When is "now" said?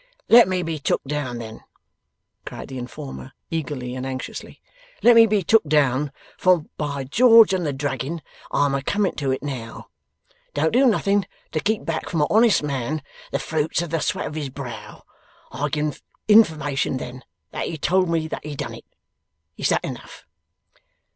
9.43-9.89